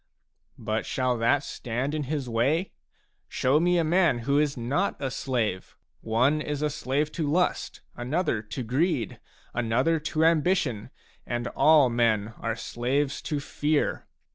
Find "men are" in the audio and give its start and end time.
11.91-12.55